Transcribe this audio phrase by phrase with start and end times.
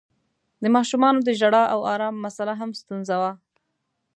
[0.61, 3.31] د ماشومانو د ژړا او آرام مسآله هم ستونزه وه.